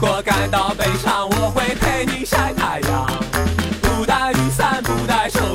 [0.00, 3.04] 如果感到悲伤我会陪你晒太阳。
[3.82, 5.47] 不带雨伞不带手